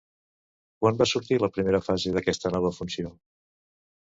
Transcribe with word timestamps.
Quan 0.83 0.95
va 1.01 1.07
sortir 1.11 1.37
la 1.43 1.49
primera 1.57 1.81
fase 1.89 2.15
d'aquesta 2.17 2.53
nova 2.57 2.73
funció? 2.79 3.13